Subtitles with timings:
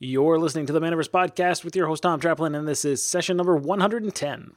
[0.00, 3.36] You're listening to the Manaverse Podcast with your host, Tom Traplin, and this is session
[3.36, 4.52] number 110.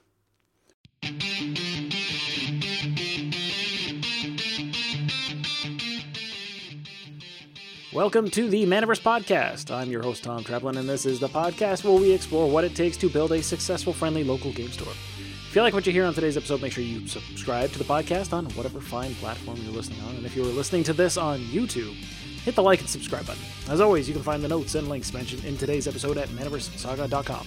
[7.92, 9.72] Welcome to the Manaverse Podcast.
[9.72, 12.76] I'm your host, Tom Traplin, and this is the podcast where we explore what it
[12.76, 14.94] takes to build a successful, friendly local game store.
[14.94, 17.84] If you like what you hear on today's episode, make sure you subscribe to the
[17.84, 20.18] podcast on whatever fine platform you're listening on.
[20.18, 21.96] And if you're listening to this on YouTube,
[22.44, 23.44] hit the like and subscribe button.
[23.70, 27.46] As always, you can find the notes and links mentioned in today's episode at manaversesaga.com.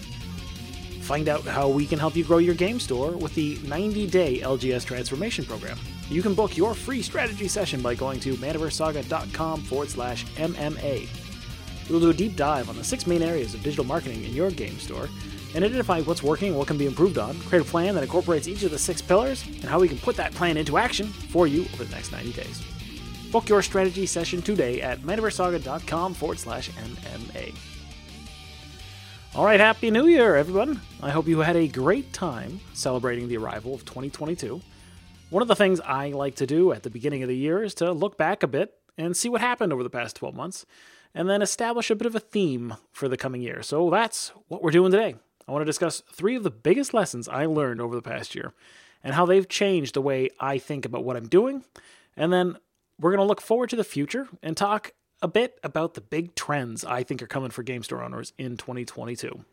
[1.04, 4.38] Find out how we can help you grow your game store with the 90 day
[4.38, 5.78] LGS transformation program.
[6.08, 11.08] You can book your free strategy session by going to manaversesaga.com forward slash MMA.
[11.90, 14.50] We'll do a deep dive on the six main areas of digital marketing in your
[14.50, 15.08] game store
[15.54, 18.62] and identify what's working what can be improved on, create a plan that incorporates each
[18.62, 21.62] of the six pillars, and how we can put that plan into action for you
[21.74, 22.62] over the next 90 days.
[23.34, 27.52] Book your strategy session today at manaversesaga.com forward slash MMA.
[29.34, 30.80] All right, Happy New Year, everyone.
[31.02, 34.60] I hope you had a great time celebrating the arrival of 2022.
[35.30, 37.74] One of the things I like to do at the beginning of the year is
[37.74, 40.64] to look back a bit and see what happened over the past 12 months,
[41.12, 43.64] and then establish a bit of a theme for the coming year.
[43.64, 45.16] So that's what we're doing today.
[45.48, 48.52] I want to discuss three of the biggest lessons I learned over the past year
[49.02, 51.64] and how they've changed the way I think about what I'm doing.
[52.16, 52.58] And then
[53.00, 54.92] we're going to look forward to the future and talk
[55.23, 58.56] a bit about the big trends I think are coming for game store owners in
[58.56, 59.45] 2022.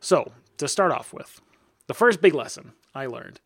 [0.00, 1.40] So, to start off with,
[1.86, 3.40] the first big lesson I learned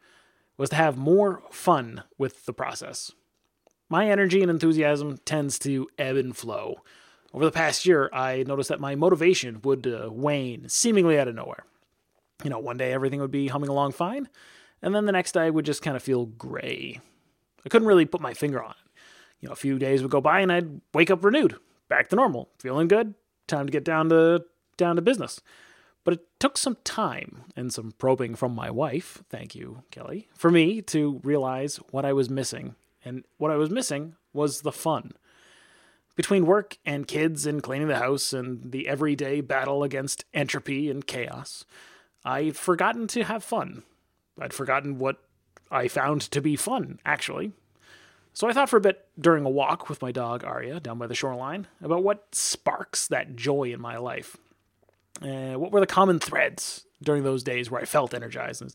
[0.59, 3.13] was to have more fun with the process.
[3.89, 6.77] My energy and enthusiasm tends to ebb and flow.
[7.33, 11.35] Over the past year, I noticed that my motivation would uh, wane seemingly out of
[11.35, 11.65] nowhere.
[12.45, 14.29] You know, one day everything would be humming along fine,
[14.83, 17.01] and then the next day I would just kind of feel gray.
[17.65, 18.92] I couldn't really put my finger on it
[19.43, 21.57] you know, a few days would go by and I'd wake up renewed,
[21.89, 23.15] back to normal, feeling good,
[23.47, 24.45] time to get down to
[24.79, 25.43] down to business.
[26.05, 30.51] But it took some time and some probing from my wife, thank you, Kelly, for
[30.51, 32.75] me to realize what I was missing.
[33.05, 35.13] And what I was missing was the fun.
[36.15, 41.07] Between work and kids and cleaning the house and the everyday battle against entropy and
[41.07, 41.65] chaos,
[42.25, 43.83] I'd forgotten to have fun.
[44.41, 45.19] I'd forgotten what
[45.71, 47.53] I found to be fun, actually.
[48.35, 51.07] So I thought for a bit during a walk with my dog Arya down by
[51.07, 54.37] the shoreline about what sparks that joy in my life.
[55.21, 58.75] Uh, what were the common threads during those days where I felt energized and,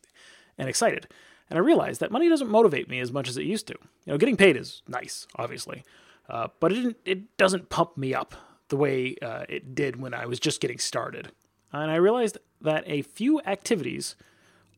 [0.58, 1.08] and excited?
[1.50, 3.76] And I realized that money doesn't motivate me as much as it used to.
[4.06, 5.84] You know, getting paid is nice, obviously,
[6.30, 8.36] uh, but it it doesn't pump me up
[8.70, 11.32] the way uh, it did when I was just getting started.
[11.72, 14.16] And I realized that a few activities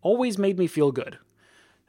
[0.02, 1.18] always made me feel good.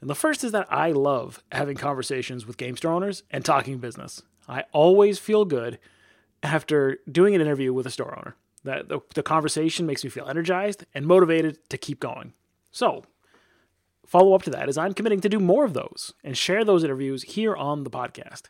[0.01, 3.79] And the first is that I love having conversations with game store owners and talking
[3.79, 4.23] business.
[4.49, 5.79] I always feel good
[6.43, 8.37] after doing an interview with a store owner.
[8.65, 12.35] That the, the conversation makes me feel energized and motivated to keep going.
[12.71, 13.05] So,
[14.07, 16.85] follow up to that is I'm committing to do more of those and share those
[16.85, 18.45] interviews here on the podcast.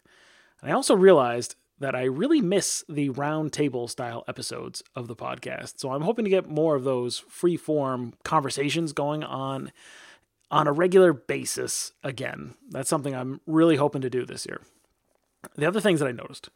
[0.61, 5.17] And I also realized that I really miss the round table style episodes of the
[5.17, 5.78] podcast.
[5.78, 9.72] So I'm hoping to get more of those free form conversations going on
[10.50, 12.55] on a regular basis again.
[12.71, 14.61] That's something I'm really hoping to do this year.
[15.56, 16.50] The other things that I noticed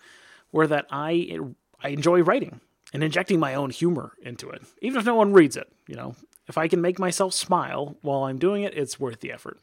[0.52, 1.38] were that I
[1.82, 2.60] I enjoy writing
[2.92, 5.70] and injecting my own humor into it, even if no one reads it.
[5.86, 6.16] You know,
[6.46, 9.58] if I can make myself smile while I'm doing it, it's worth the effort.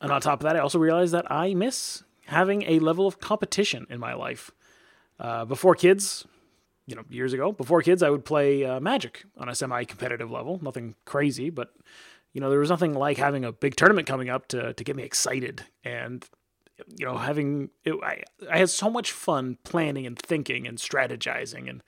[0.00, 3.20] And on top of that, I also realized that I miss having a level of
[3.20, 4.50] competition in my life.
[5.18, 6.26] Uh, before kids,
[6.86, 10.58] you know, years ago, before kids, I would play uh, Magic on a semi-competitive level.
[10.62, 11.72] Nothing crazy, but
[12.34, 14.96] you know, there was nothing like having a big tournament coming up to to get
[14.96, 16.28] me excited and
[16.98, 21.70] you know having it, I I had so much fun planning and thinking and strategizing
[21.70, 21.82] and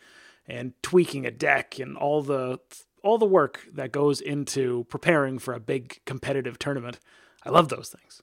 [0.47, 2.61] and tweaking a deck and all the
[3.03, 7.01] all the work that goes into preparing for a big competitive tournament.
[7.45, 8.23] I love those things.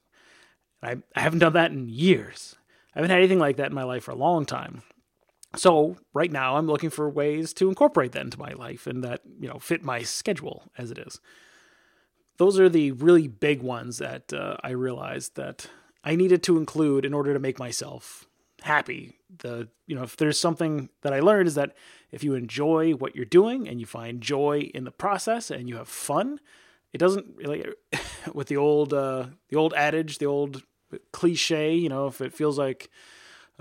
[0.81, 2.55] I, I haven't done that in years.
[2.93, 4.81] I haven't had anything like that in my life for a long time.
[5.55, 9.21] So right now I'm looking for ways to incorporate that into my life and that,
[9.39, 11.21] you know, fit my schedule as it is
[12.37, 15.67] those are the really big ones that uh, I realized that
[16.03, 18.27] I needed to include in order to make myself
[18.61, 19.19] happy.
[19.39, 21.75] The you know if there's something that I learned is that
[22.11, 25.77] if you enjoy what you're doing and you find joy in the process and you
[25.77, 26.39] have fun,
[26.91, 27.65] it doesn't really
[28.33, 30.63] with the old uh, the old adage, the old
[31.11, 31.73] cliche.
[31.73, 32.89] You know, if it feels like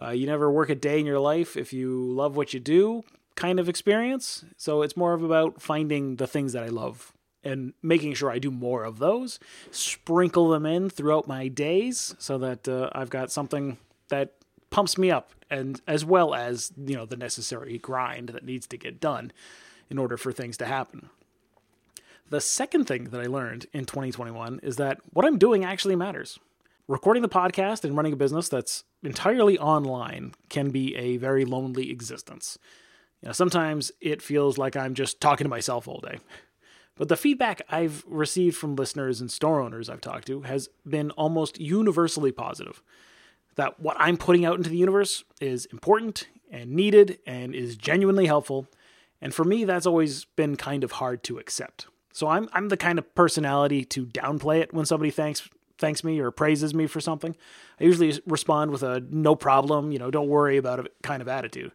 [0.00, 3.02] uh, you never work a day in your life if you love what you do,
[3.34, 4.44] kind of experience.
[4.56, 7.11] So it's more of about finding the things that I love
[7.44, 9.38] and making sure I do more of those,
[9.70, 13.78] sprinkle them in throughout my days so that uh, I've got something
[14.08, 14.34] that
[14.70, 18.76] pumps me up, and as well as you know the necessary grind that needs to
[18.76, 19.32] get done
[19.90, 21.10] in order for things to happen.
[22.30, 26.38] The second thing that I learned in 2021 is that what I'm doing actually matters.
[26.88, 31.90] Recording the podcast and running a business that's entirely online can be a very lonely
[31.90, 32.58] existence.
[33.20, 36.18] You know, sometimes it feels like I'm just talking to myself all day.
[36.96, 41.10] But the feedback I've received from listeners and store owners I've talked to has been
[41.12, 42.82] almost universally positive.
[43.56, 48.26] That what I'm putting out into the universe is important and needed and is genuinely
[48.26, 48.66] helpful.
[49.20, 51.86] And for me, that's always been kind of hard to accept.
[52.12, 55.48] So I'm I'm the kind of personality to downplay it when somebody thanks
[55.78, 57.34] thanks me or praises me for something.
[57.80, 61.28] I usually respond with a no problem, you know, don't worry about it kind of
[61.28, 61.72] attitude.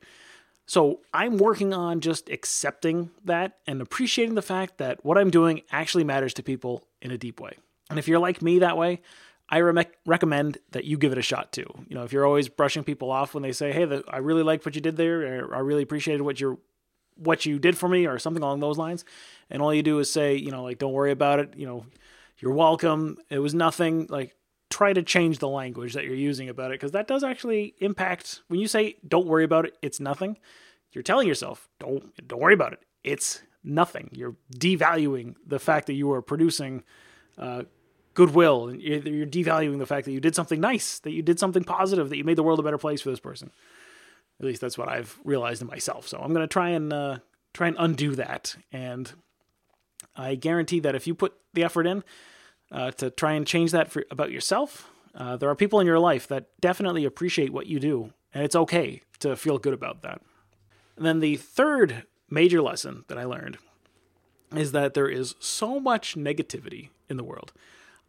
[0.67, 5.61] So I'm working on just accepting that and appreciating the fact that what I'm doing
[5.71, 7.53] actually matters to people in a deep way.
[7.89, 9.01] And if you're like me that way,
[9.49, 11.67] I re- recommend that you give it a shot too.
[11.87, 14.43] You know, if you're always brushing people off when they say, "Hey, the, I really
[14.43, 16.59] liked what you did there," or "I really appreciated what you
[17.15, 19.05] what you did for me," or something along those lines,
[19.49, 21.85] and all you do is say, you know, like, "Don't worry about it," you know,
[22.39, 24.07] "You're welcome," it was nothing.
[24.09, 24.35] Like,
[24.69, 28.41] try to change the language that you're using about it because that does actually impact
[28.47, 30.37] when you say don't worry about it it's nothing
[30.91, 34.09] you're telling yourself don't don't worry about it it's nothing.
[34.11, 36.83] You're devaluing the fact that you are producing
[37.37, 37.63] uh,
[38.13, 41.63] goodwill and you're devaluing the fact that you did something nice that you did something
[41.63, 43.51] positive that you made the world a better place for this person.
[44.39, 46.07] At least that's what i've realized in myself.
[46.07, 47.17] So i'm going to try and uh,
[47.53, 49.11] try and undo that and
[50.15, 52.03] i guarantee that if you put the effort in
[52.71, 54.89] uh, to try and change that for, about yourself.
[55.15, 58.55] Uh, there are people in your life that definitely appreciate what you do, and it's
[58.55, 60.21] okay to feel good about that.
[60.95, 63.57] And then the third major lesson that I learned
[64.55, 67.53] is that there is so much negativity in the world.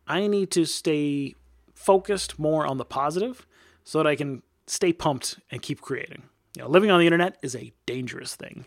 [0.07, 1.35] I need to stay
[1.75, 3.47] focused more on the positive
[3.85, 6.23] so that I can stay pumped and keep creating.
[6.57, 8.67] You know, living on the internet is a dangerous thing.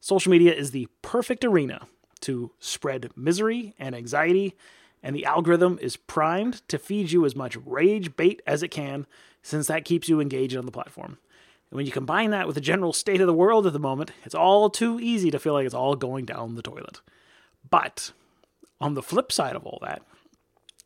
[0.00, 1.86] Social media is the perfect arena
[2.20, 4.54] to spread misery and anxiety
[5.04, 9.06] and the algorithm is primed to feed you as much rage bait as it can,
[9.42, 11.18] since that keeps you engaged on the platform.
[11.70, 14.12] And when you combine that with the general state of the world at the moment,
[14.24, 17.02] it's all too easy to feel like it's all going down the toilet.
[17.68, 18.12] But
[18.80, 20.02] on the flip side of all that,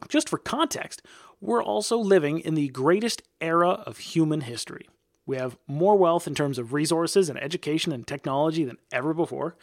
[0.09, 1.01] just for context,
[1.41, 4.89] we're also living in the greatest era of human history.
[5.27, 9.57] We have more wealth in terms of resources and education and technology than ever before.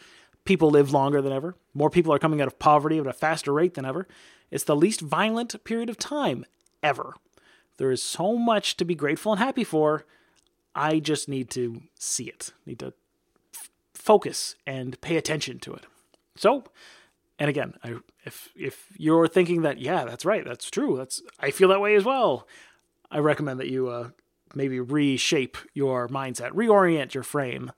[0.45, 1.55] People live longer than ever.
[1.73, 4.07] More people are coming out of poverty at a faster rate than ever.
[4.51, 6.45] It's the least violent period of time
[6.83, 7.15] ever.
[7.77, 10.05] There is so much to be grateful and happy for.
[10.75, 12.93] I just need to see it, need to
[13.55, 15.85] f- focus and pay attention to it.
[16.35, 16.65] So,
[17.39, 21.51] and again, I, if if you're thinking that yeah, that's right, that's true, that's I
[21.51, 22.47] feel that way as well.
[23.09, 24.09] I recommend that you uh,
[24.53, 27.71] maybe reshape your mindset, reorient your frame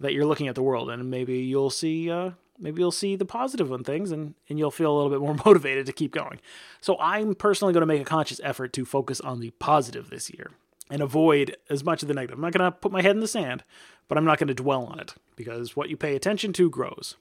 [0.00, 3.24] that you're looking at the world, and maybe you'll see uh, maybe you'll see the
[3.24, 6.40] positive on things and, and you'll feel a little bit more motivated to keep going.
[6.80, 10.30] So I'm personally going to make a conscious effort to focus on the positive this
[10.30, 10.50] year
[10.90, 12.36] and avoid as much of the negative.
[12.36, 13.64] I'm not going to put my head in the sand,
[14.08, 17.16] but I'm not going to dwell on it because what you pay attention to grows.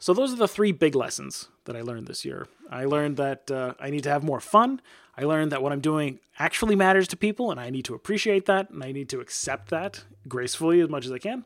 [0.00, 2.46] So those are the three big lessons that I learned this year.
[2.70, 4.80] I learned that uh, I need to have more fun.
[5.16, 8.46] I learned that what I'm doing actually matters to people, and I need to appreciate
[8.46, 11.44] that, and I need to accept that gracefully as much as I can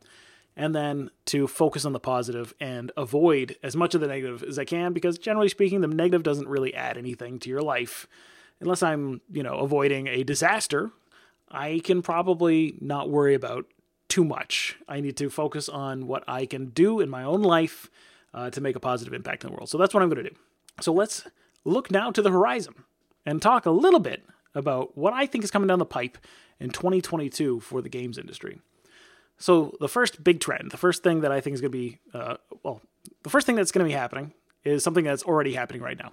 [0.57, 4.59] and then to focus on the positive and avoid as much of the negative as
[4.59, 8.07] I can because generally speaking the negative doesn't really add anything to your life
[8.61, 10.91] unless I'm, you know, avoiding a disaster.
[11.51, 13.67] I can probably not worry about
[14.09, 14.77] too much.
[14.89, 17.91] I need to focus on what I can do in my own life
[18.35, 19.69] uh, to make a positive impact in the world.
[19.69, 20.37] So that's what I'm going to do.
[20.81, 21.27] So let's
[21.65, 22.75] look now to the horizon
[23.25, 24.25] and talk a little bit
[24.55, 26.19] about what I think is coming down the pipe
[26.61, 28.61] in 2022 for the games industry.
[29.39, 31.99] So the first big trend, the first thing that I think is going to be,
[32.15, 32.81] uh, well,
[33.23, 34.35] the first thing that's going to be happening
[34.65, 36.13] is something that's already happening right now,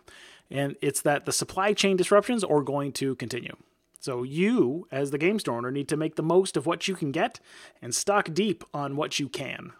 [0.49, 3.55] and it's that the supply chain disruptions are going to continue.
[3.99, 6.95] So you, as the game store owner, need to make the most of what you
[6.95, 7.39] can get
[7.81, 9.73] and stock deep on what you can.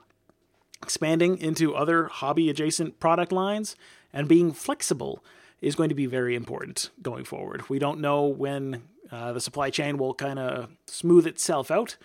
[0.84, 3.75] Expanding into other hobby adjacent product lines
[4.13, 5.24] and being flexible
[5.62, 7.69] is going to be very important going forward.
[7.69, 11.98] We don't know when uh, the supply chain will kind of smooth itself out,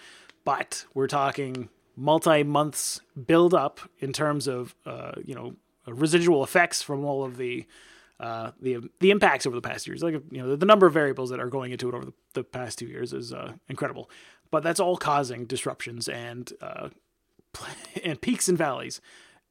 [0.45, 5.55] but we're talking multi months build up in terms of uh, you know
[5.87, 7.67] residual effects from all of the
[8.21, 10.03] uh, the the impacts over the past years.
[10.03, 12.45] Like you know the, number of variables that are going into it over the, the
[12.45, 14.11] past two years is uh, incredible.
[14.51, 16.91] But that's all causing disruptions and uh,
[18.05, 19.01] and peaks and valleys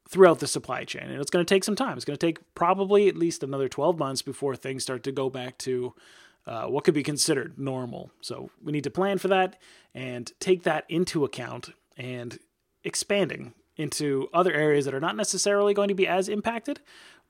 [0.09, 1.95] throughout the supply chain, and it's going to take some time.
[1.95, 5.29] It's going to take probably at least another twelve months before things start to go
[5.29, 5.93] back to
[6.45, 8.11] uh, what could be considered normal.
[8.21, 9.59] So we need to plan for that
[9.93, 12.37] and take that into account and
[12.83, 16.79] expanding into other areas that are not necessarily going to be as impacted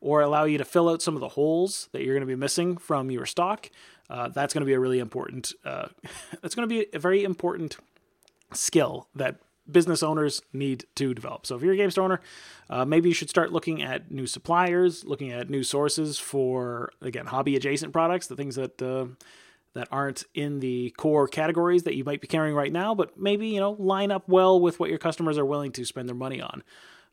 [0.01, 2.35] or allow you to fill out some of the holes that you're going to be
[2.35, 3.69] missing from your stock.
[4.09, 5.53] Uh, that's going to be a really important.
[5.63, 5.87] Uh,
[6.41, 7.77] that's going to be a very important
[8.51, 9.37] skill that
[9.69, 11.45] business owners need to develop.
[11.45, 12.21] So if you're a game store owner,
[12.69, 17.25] uh, maybe you should start looking at new suppliers, looking at new sources for again
[17.27, 19.05] hobby adjacent products, the things that uh,
[19.73, 23.47] that aren't in the core categories that you might be carrying right now, but maybe
[23.47, 26.41] you know line up well with what your customers are willing to spend their money
[26.41, 26.63] on.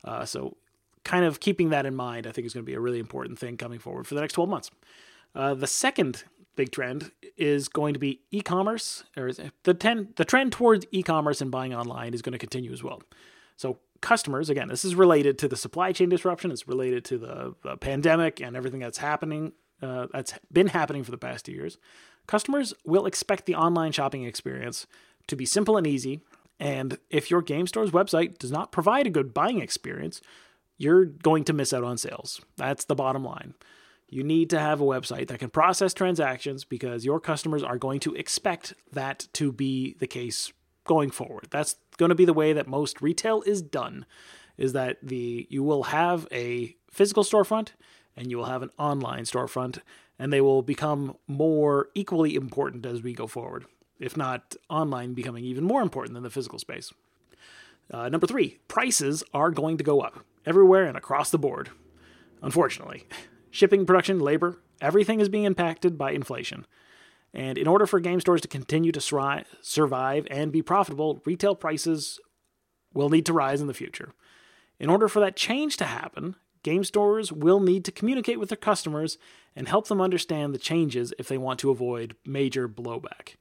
[0.03, 0.57] Uh, so
[1.03, 3.39] kind of keeping that in mind, I think is going to be a really important
[3.39, 4.71] thing coming forward for the next 12 months.
[5.33, 6.23] Uh, the second
[6.61, 9.31] big trend is going to be e-commerce, or
[9.63, 13.01] the ten, the trend towards e-commerce and buying online is going to continue as well.
[13.57, 13.67] So
[14.01, 16.51] customers, again, this is related to the supply chain disruption.
[16.51, 19.53] It's related to the, the pandemic and everything that's happening.
[19.81, 21.79] Uh, that's been happening for the past two years.
[22.27, 24.85] Customers will expect the online shopping experience
[25.27, 26.21] to be simple and easy.
[26.59, 30.21] And if your game store's website does not provide a good buying experience,
[30.77, 32.39] you're going to miss out on sales.
[32.57, 33.55] That's the bottom line.
[34.11, 38.01] You need to have a website that can process transactions because your customers are going
[38.01, 40.51] to expect that to be the case
[40.83, 41.47] going forward.
[41.49, 44.05] That's going to be the way that most retail is done
[44.57, 47.69] is that the you will have a physical storefront
[48.17, 49.79] and you will have an online storefront
[50.19, 53.65] and they will become more equally important as we go forward.
[53.97, 56.91] If not online becoming even more important than the physical space.
[57.89, 61.69] Uh, number three, prices are going to go up everywhere and across the board.
[62.41, 63.07] Unfortunately,
[63.51, 66.65] shipping, production, labor, everything is being impacted by inflation.
[67.33, 72.19] And in order for game stores to continue to survive and be profitable, retail prices
[72.93, 74.13] will need to rise in the future.
[74.79, 78.57] In order for that change to happen, game stores will need to communicate with their
[78.57, 79.17] customers
[79.55, 83.35] and help them understand the changes if they want to avoid major blowback.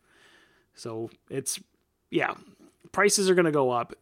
[0.74, 1.58] So it's,
[2.10, 2.34] yeah,
[2.92, 3.94] prices are going to go up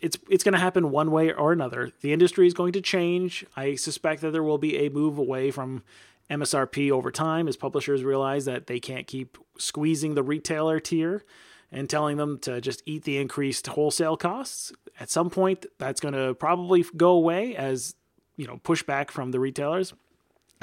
[0.00, 1.92] it's it's going to happen one way or another.
[2.00, 3.44] The industry is going to change.
[3.56, 5.82] I suspect that there will be a move away from
[6.30, 11.24] MSRP over time as publishers realize that they can't keep squeezing the retailer tier
[11.70, 14.72] and telling them to just eat the increased wholesale costs.
[15.00, 17.94] At some point, that's going to probably go away as
[18.36, 19.94] you know pushback from the retailers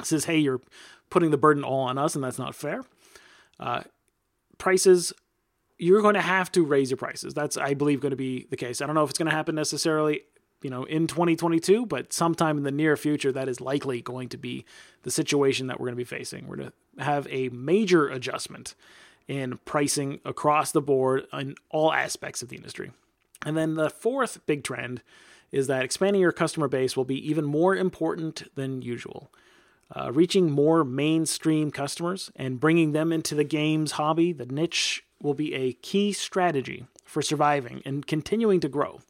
[0.02, 0.60] says, "Hey, you're
[1.10, 2.84] putting the burden all on us, and that's not fair."
[3.58, 3.82] Uh,
[4.58, 5.12] prices
[5.78, 7.34] you're going to have to raise your prices.
[7.34, 8.80] That's, I believe, going to be the case.
[8.80, 10.22] I don't know if it's going to happen necessarily,
[10.62, 14.36] you know, in 2022, but sometime in the near future, that is likely going to
[14.36, 14.64] be
[15.02, 16.46] the situation that we're going to be facing.
[16.46, 18.74] We're going to have a major adjustment
[19.28, 22.92] in pricing across the board in all aspects of the industry.
[23.44, 25.02] And then the fourth big trend
[25.52, 29.30] is that expanding your customer base will be even more important than usual.
[29.94, 35.34] Uh, reaching more mainstream customers and bringing them into the games hobby, the niche will
[35.34, 39.00] be a key strategy for surviving and continuing to grow.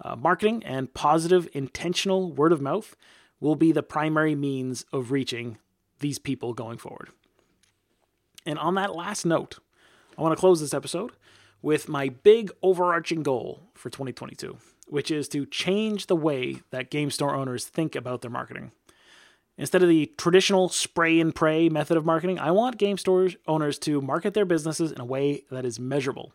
[0.00, 2.94] Uh, marketing and positive, intentional word of mouth
[3.40, 5.58] will be the primary means of reaching
[6.00, 7.08] these people going forward.
[8.46, 9.58] And on that last note,
[10.16, 11.12] I want to close this episode
[11.62, 17.10] with my big overarching goal for 2022, which is to change the way that game
[17.10, 18.72] store owners think about their marketing.
[19.58, 23.76] Instead of the traditional spray and pray method of marketing, I want game stores owners
[23.80, 26.32] to market their businesses in a way that is measurable.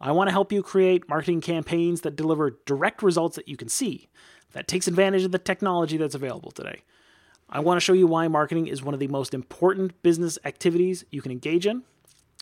[0.00, 3.68] I want to help you create marketing campaigns that deliver direct results that you can
[3.68, 4.08] see,
[4.52, 6.82] that takes advantage of the technology that's available today.
[7.48, 11.04] I want to show you why marketing is one of the most important business activities
[11.10, 11.82] you can engage in,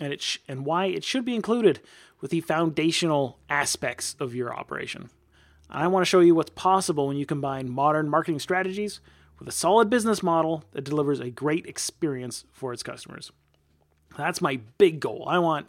[0.01, 1.81] and it sh- and why it should be included
[2.21, 5.11] with the foundational aspects of your operation.
[5.69, 9.01] I want to show you what's possible when you combine modern marketing strategies
[9.41, 13.33] with a solid business model that delivers a great experience for its customers.
[14.17, 15.25] That's my big goal.
[15.27, 15.69] I want.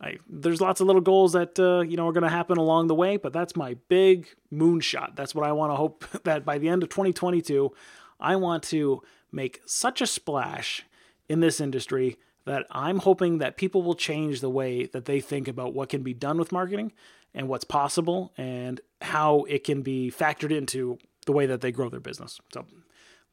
[0.00, 2.88] I, there's lots of little goals that uh, you know are going to happen along
[2.88, 5.14] the way, but that's my big moonshot.
[5.14, 7.70] That's what I want to hope that by the end of 2022,
[8.18, 10.84] I want to make such a splash
[11.28, 15.46] in this industry that I'm hoping that people will change the way that they think
[15.46, 16.92] about what can be done with marketing
[17.34, 21.88] and what's possible and how it can be factored into the way that they grow
[21.88, 22.40] their business.
[22.52, 22.66] So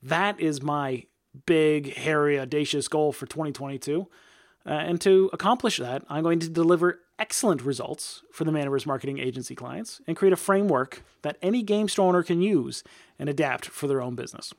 [0.03, 1.05] that is my
[1.45, 4.07] big, hairy, audacious goal for 2022.
[4.65, 9.19] Uh, and to accomplish that, I'm going to deliver excellent results for the Manaverse Marketing
[9.19, 12.83] Agency clients and create a framework that any game store owner can use
[13.17, 14.53] and adapt for their own business.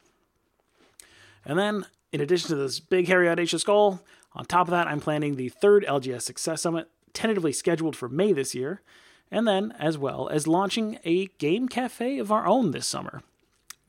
[1.44, 4.00] And then, in addition to this big, hairy, audacious goal,
[4.35, 8.32] on top of that, I'm planning the third LGS Success Summit, tentatively scheduled for May
[8.32, 8.82] this year,
[9.30, 13.23] and then, as well as launching a game cafe of our own this summer.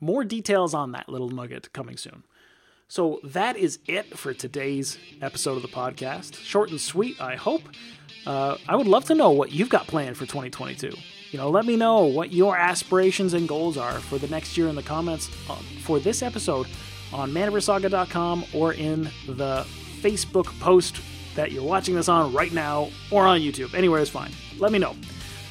[0.02, 2.24] More details on that little nugget coming soon.
[2.88, 6.34] So that is it for today's episode of the podcast.
[6.34, 7.62] Short and sweet, I hope.
[8.26, 10.90] Uh, I would love to know what you've got planned for 2022.
[11.30, 14.66] You know, let me know what your aspirations and goals are for the next year
[14.66, 16.66] in the comments uh, for this episode
[17.12, 19.64] on manaversesaga.com or in the
[20.00, 21.00] Facebook post
[21.36, 23.72] that you're watching this on right now or on YouTube.
[23.72, 24.32] Anywhere is fine.
[24.58, 24.96] Let me know.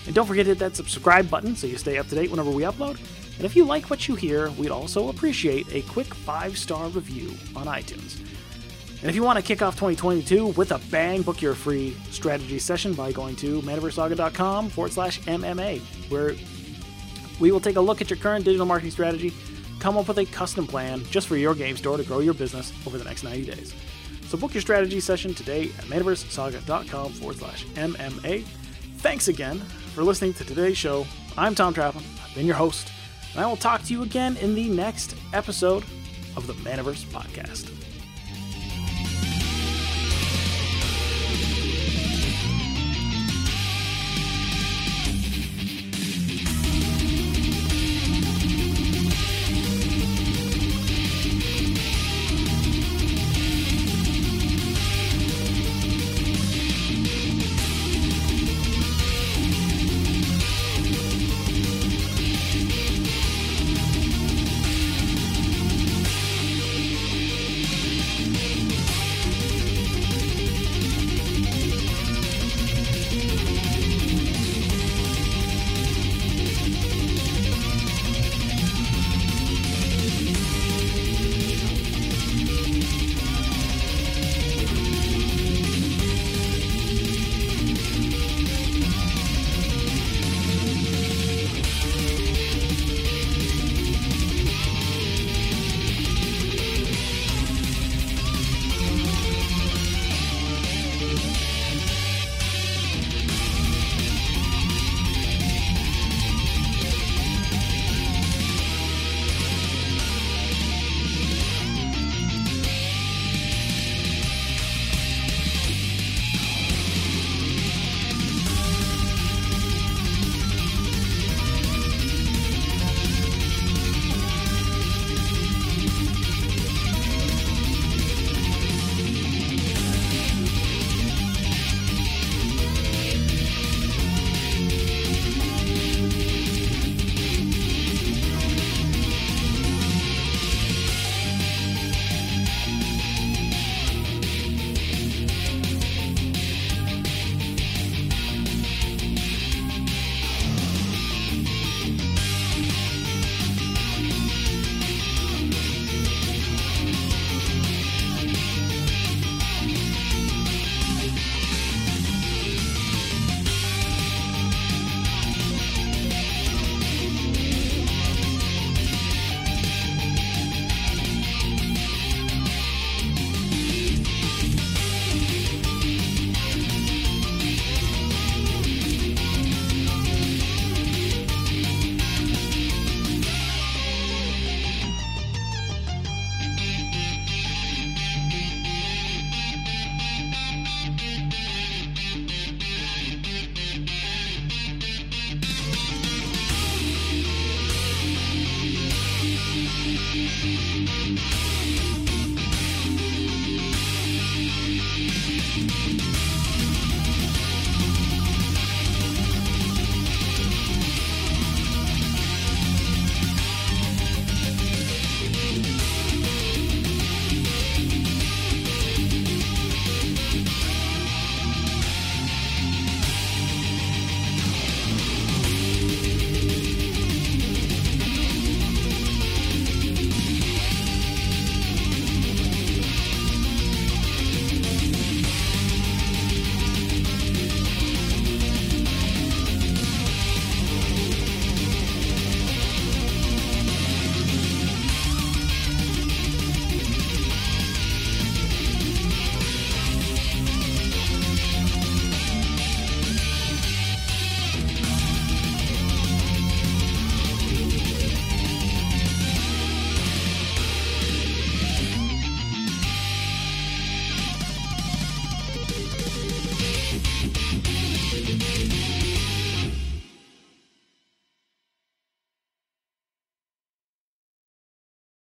[0.08, 2.51] And don't forget to hit that subscribe button so you stay up to date whenever
[2.51, 3.00] we upload.
[3.38, 7.30] And if you like what you hear, we'd also appreciate a quick five star review
[7.56, 8.20] on iTunes.
[9.02, 12.60] And if you want to kick off 2022 with a bang, book your free strategy
[12.60, 16.36] session by going to manaversesaga.com forward slash MMA, where
[17.40, 19.34] we will take a look at your current digital marketing strategy,
[19.80, 22.72] come up with a custom plan just for your game store to grow your business
[22.86, 23.74] over the next 90 days.
[24.28, 28.44] So book your strategy session today at manaversesaga.com forward slash MMA.
[29.00, 29.58] Thanks again
[29.96, 31.08] for listening to today's show.
[31.36, 32.04] I'm Tom Traplin.
[32.24, 32.92] I've been your host,
[33.34, 35.84] and I will talk to you again in the next episode
[36.36, 37.70] of the Manaverse Podcast.